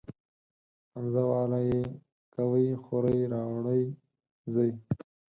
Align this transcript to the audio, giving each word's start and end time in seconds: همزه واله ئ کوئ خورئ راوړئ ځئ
همزه 0.93 1.21
واله 1.29 1.59
ئ 1.69 1.79
کوئ 2.33 2.67
خورئ 2.83 3.19
راوړئ 3.31 3.83
ځئ 4.53 4.71